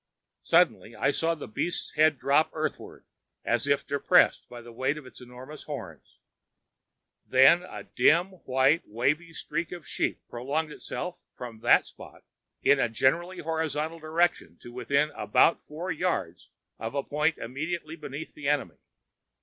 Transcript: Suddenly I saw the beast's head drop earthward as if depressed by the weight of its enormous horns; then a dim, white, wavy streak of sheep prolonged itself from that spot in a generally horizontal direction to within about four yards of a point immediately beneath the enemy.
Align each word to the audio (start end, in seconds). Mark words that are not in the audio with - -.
Suddenly 0.41 0.95
I 0.95 1.11
saw 1.11 1.35
the 1.35 1.47
beast's 1.47 1.91
head 1.91 2.17
drop 2.17 2.49
earthward 2.53 3.05
as 3.45 3.67
if 3.67 3.85
depressed 3.85 4.49
by 4.49 4.59
the 4.59 4.71
weight 4.71 4.97
of 4.97 5.05
its 5.05 5.21
enormous 5.21 5.65
horns; 5.65 6.17
then 7.23 7.61
a 7.61 7.83
dim, 7.83 8.29
white, 8.47 8.81
wavy 8.87 9.31
streak 9.31 9.71
of 9.71 9.87
sheep 9.87 10.19
prolonged 10.27 10.71
itself 10.71 11.19
from 11.37 11.59
that 11.59 11.85
spot 11.85 12.23
in 12.63 12.79
a 12.79 12.89
generally 12.89 13.41
horizontal 13.41 13.99
direction 13.99 14.57
to 14.63 14.73
within 14.73 15.11
about 15.11 15.63
four 15.67 15.91
yards 15.91 16.49
of 16.79 16.95
a 16.95 17.03
point 17.03 17.37
immediately 17.37 17.95
beneath 17.95 18.33
the 18.33 18.49
enemy. 18.49 18.77